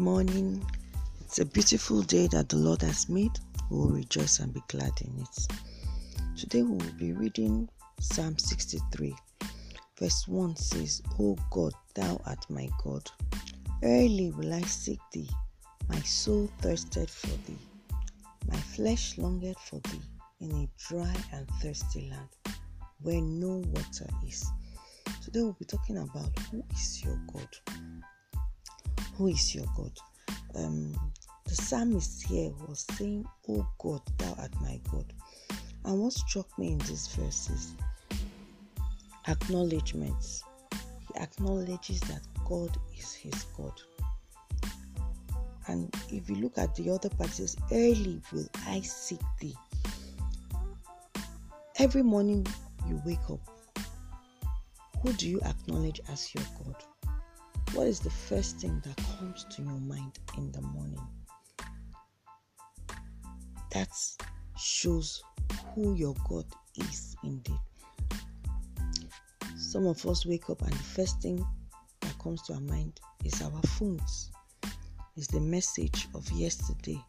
morning. 0.00 0.64
It's 1.20 1.40
a 1.40 1.44
beautiful 1.44 2.00
day 2.00 2.26
that 2.28 2.48
the 2.48 2.56
Lord 2.56 2.80
has 2.80 3.10
made. 3.10 3.32
We 3.68 3.76
will 3.76 3.90
rejoice 3.90 4.38
and 4.38 4.52
be 4.52 4.62
glad 4.68 4.92
in 5.02 5.20
it. 5.20 5.46
Today 6.38 6.62
we 6.62 6.70
will 6.70 6.92
be 6.98 7.12
reading 7.12 7.68
Psalm 8.00 8.38
63. 8.38 9.14
Verse 9.98 10.26
1 10.26 10.56
says, 10.56 11.02
O 11.18 11.36
God, 11.50 11.74
thou 11.94 12.18
art 12.24 12.46
my 12.48 12.66
God. 12.82 13.10
Early 13.82 14.30
will 14.30 14.54
I 14.54 14.62
seek 14.62 15.00
thee. 15.12 15.28
My 15.90 16.00
soul 16.00 16.48
thirsted 16.60 17.10
for 17.10 17.36
thee. 17.46 17.58
My 18.48 18.56
flesh 18.56 19.18
longed 19.18 19.54
for 19.66 19.80
thee 19.90 20.00
in 20.40 20.50
a 20.52 20.68
dry 20.88 21.14
and 21.34 21.46
thirsty 21.60 22.08
land 22.08 22.56
where 23.02 23.20
no 23.20 23.62
water 23.66 24.06
is. 24.26 24.46
Today 25.22 25.42
we'll 25.42 25.56
be 25.58 25.66
talking 25.66 25.98
about 25.98 26.30
who 26.50 26.64
is 26.72 27.04
your 27.04 27.20
God 27.34 27.48
who 29.20 29.26
is 29.26 29.54
your 29.54 29.66
God? 29.76 29.92
Um, 30.54 30.94
the 31.44 31.54
psalmist 31.54 32.26
here 32.26 32.52
was 32.66 32.86
saying, 32.92 33.26
Oh 33.50 33.68
God, 33.78 34.00
thou 34.16 34.34
art 34.40 34.54
my 34.62 34.80
God. 34.90 35.12
And 35.84 36.00
what 36.00 36.14
struck 36.14 36.58
me 36.58 36.72
in 36.72 36.78
these 36.78 37.06
verses, 37.08 37.74
acknowledgements. 39.28 40.42
He 41.06 41.20
acknowledges 41.20 42.00
that 42.00 42.22
God 42.48 42.74
is 42.96 43.12
his 43.12 43.44
God. 43.58 43.74
And 45.66 45.94
if 46.08 46.30
you 46.30 46.36
look 46.36 46.56
at 46.56 46.74
the 46.74 46.88
other 46.88 47.10
passages, 47.10 47.58
early 47.72 48.22
will 48.32 48.48
I 48.66 48.80
seek 48.80 49.20
thee. 49.38 49.54
Every 51.76 52.02
morning 52.02 52.46
you 52.88 53.02
wake 53.04 53.28
up, 53.30 53.40
who 55.02 55.12
do 55.12 55.28
you 55.28 55.42
acknowledge 55.42 56.00
as 56.08 56.34
your 56.34 56.44
God? 56.64 56.82
What 57.74 57.86
is 57.86 58.00
the 58.00 58.10
first 58.10 58.58
thing 58.58 58.82
that 58.84 58.96
comes 59.18 59.46
to 59.50 59.62
your 59.62 59.78
mind 59.80 60.18
in 60.36 60.50
the 60.50 60.60
morning? 60.60 61.00
That 63.72 63.88
shows 64.58 65.22
who 65.72 65.94
your 65.94 66.14
God 66.28 66.46
is 66.76 67.16
indeed. 67.22 67.58
Some 69.56 69.86
of 69.86 70.04
us 70.04 70.26
wake 70.26 70.50
up 70.50 70.62
and 70.62 70.72
the 70.72 70.78
first 70.78 71.22
thing 71.22 71.46
that 72.00 72.18
comes 72.18 72.42
to 72.42 72.54
our 72.54 72.60
mind 72.60 72.98
is 73.24 73.40
our 73.40 73.62
phones, 73.78 74.32
is 75.16 75.28
the 75.28 75.40
message 75.40 76.08
of 76.14 76.28
yesterday, 76.32 77.00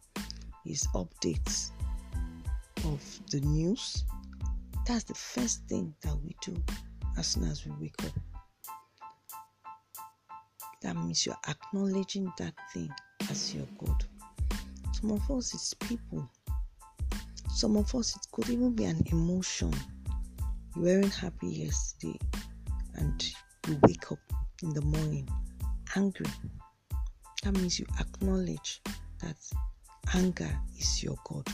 is 0.64 0.86
updates 0.94 1.72
of 2.84 3.02
the 3.30 3.40
news. 3.40 4.04
That's 4.86 5.04
the 5.04 5.14
first 5.14 5.66
thing 5.68 5.92
that 6.02 6.16
we 6.22 6.36
do 6.40 6.56
as 7.18 7.26
soon 7.26 7.44
as 7.44 7.66
we 7.66 7.72
wake 7.80 8.04
up. 8.04 8.12
That 10.82 10.96
means 10.96 11.24
you're 11.24 11.36
acknowledging 11.48 12.32
that 12.38 12.54
thing 12.72 12.90
as 13.30 13.54
your 13.54 13.66
God. 13.78 14.04
Some 15.00 15.12
of 15.12 15.30
us, 15.30 15.54
it's 15.54 15.74
people. 15.74 16.28
Some 17.50 17.76
of 17.76 17.94
us, 17.94 18.16
it 18.16 18.26
could 18.32 18.48
even 18.48 18.74
be 18.74 18.84
an 18.84 19.02
emotion. 19.06 19.72
You 20.74 20.82
weren't 20.82 21.14
happy 21.14 21.48
yesterday 21.48 22.18
and 22.94 23.32
you 23.68 23.78
wake 23.82 24.10
up 24.10 24.18
in 24.62 24.70
the 24.70 24.82
morning 24.82 25.28
angry. 25.96 26.26
That 27.42 27.52
means 27.52 27.78
you 27.78 27.86
acknowledge 28.00 28.80
that 29.20 29.36
anger 30.14 30.50
is 30.78 31.02
your 31.02 31.16
God. 31.24 31.46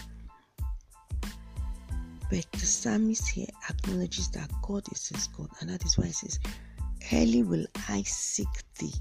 But 2.30 2.46
the 2.52 2.58
psalmist 2.66 3.28
here 3.30 3.46
acknowledges 3.70 4.28
that 4.30 4.50
God 4.62 4.84
is 4.92 5.08
his 5.08 5.26
God, 5.28 5.48
and 5.60 5.70
that 5.70 5.84
is 5.84 5.96
why 5.96 6.06
he 6.06 6.12
says, 6.12 6.38
Early 7.12 7.42
will 7.42 7.66
I 7.88 8.02
seek 8.02 8.48
thee. 8.78 8.92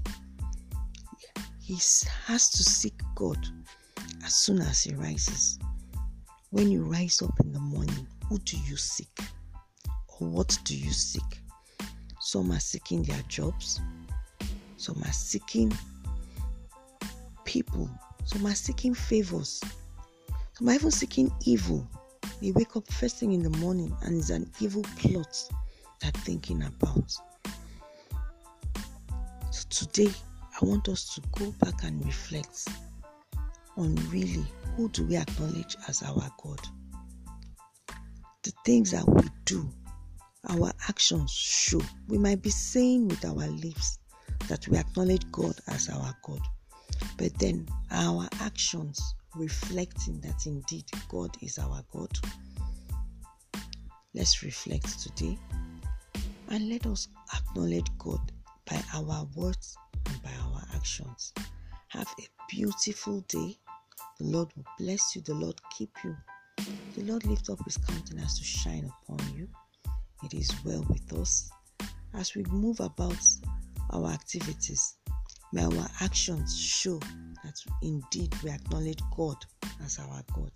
He 1.60 1.74
has 1.74 2.50
to 2.50 2.64
seek 2.64 2.94
God 3.14 3.38
as 4.24 4.34
soon 4.34 4.60
as 4.60 4.82
he 4.82 4.94
rises. 4.94 5.58
When 6.50 6.70
you 6.70 6.82
rise 6.82 7.20
up 7.20 7.38
in 7.40 7.52
the 7.52 7.60
morning, 7.60 8.06
who 8.26 8.38
do 8.38 8.56
you 8.58 8.76
seek? 8.76 9.20
Or 10.18 10.28
what 10.28 10.58
do 10.64 10.76
you 10.76 10.90
seek? 10.92 11.42
Some 12.20 12.50
are 12.52 12.60
seeking 12.60 13.02
their 13.02 13.22
jobs, 13.28 13.80
some 14.76 15.02
are 15.04 15.12
seeking 15.12 15.72
people, 17.44 17.90
some 18.24 18.46
are 18.46 18.54
seeking 18.54 18.94
favors, 18.94 19.62
some 20.54 20.68
are 20.68 20.74
even 20.74 20.90
seeking 20.90 21.30
evil. 21.44 21.86
They 22.40 22.52
wake 22.52 22.76
up 22.76 22.90
first 22.92 23.16
thing 23.16 23.32
in 23.32 23.42
the 23.42 23.56
morning 23.58 23.94
and 24.02 24.18
it's 24.18 24.30
an 24.30 24.50
evil 24.60 24.82
plot 24.96 25.48
they're 26.00 26.10
thinking 26.12 26.62
about. 26.62 27.14
Today, 29.70 30.10
I 30.60 30.64
want 30.64 30.88
us 30.88 31.14
to 31.14 31.20
go 31.38 31.52
back 31.60 31.84
and 31.84 32.04
reflect 32.04 32.68
on 33.76 33.94
really 34.10 34.46
who 34.74 34.88
do 34.88 35.04
we 35.04 35.16
acknowledge 35.16 35.76
as 35.86 36.02
our 36.02 36.30
God? 36.42 36.60
The 38.44 38.52
things 38.64 38.92
that 38.92 39.06
we 39.06 39.28
do, 39.44 39.68
our 40.48 40.72
actions 40.88 41.30
show. 41.30 41.82
We 42.08 42.16
might 42.16 42.40
be 42.40 42.48
saying 42.48 43.08
with 43.08 43.22
our 43.26 43.46
lips 43.46 43.98
that 44.48 44.66
we 44.68 44.78
acknowledge 44.78 45.30
God 45.30 45.56
as 45.68 45.90
our 45.90 46.14
God, 46.22 46.40
but 47.18 47.38
then 47.38 47.68
our 47.90 48.26
actions 48.40 49.14
reflecting 49.36 50.18
that 50.22 50.46
indeed 50.46 50.86
God 51.10 51.36
is 51.42 51.58
our 51.58 51.82
God. 51.92 52.10
Let's 54.14 54.42
reflect 54.42 54.98
today 54.98 55.38
and 56.48 56.70
let 56.70 56.86
us 56.86 57.08
acknowledge 57.34 57.86
God 57.98 58.32
by 58.68 58.82
our 58.94 59.26
words 59.34 59.76
and 60.06 60.22
by 60.22 60.32
our 60.42 60.62
actions. 60.74 61.32
Have 61.88 62.08
a 62.18 62.26
beautiful 62.48 63.20
day. 63.28 63.58
The 64.18 64.26
Lord 64.26 64.48
will 64.56 64.64
bless 64.78 65.14
you. 65.16 65.22
The 65.22 65.34
Lord 65.34 65.60
keep 65.76 65.90
you. 66.04 66.16
The 66.96 67.04
Lord 67.04 67.24
lift 67.26 67.48
up 67.50 67.58
his 67.64 67.76
countenance 67.76 68.38
to 68.38 68.44
shine 68.44 68.90
upon 69.02 69.18
you. 69.34 69.48
It 70.24 70.34
is 70.34 70.52
well 70.64 70.84
with 70.88 71.12
us. 71.18 71.50
As 72.14 72.34
we 72.34 72.42
move 72.44 72.80
about 72.80 73.22
our 73.90 74.10
activities, 74.10 74.96
may 75.52 75.64
our 75.64 75.88
actions 76.00 76.58
show 76.58 76.98
that 77.44 77.54
indeed 77.82 78.34
we 78.42 78.50
acknowledge 78.50 79.00
God 79.16 79.36
as 79.84 79.98
our 79.98 80.22
God. 80.34 80.52